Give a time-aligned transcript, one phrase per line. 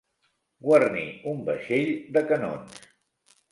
[0.67, 1.03] Guarnir
[1.33, 2.83] un vaixell de canons.